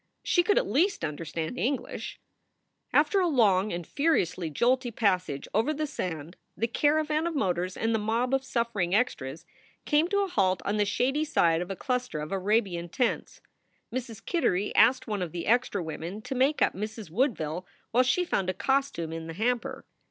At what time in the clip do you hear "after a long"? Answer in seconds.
2.91-3.71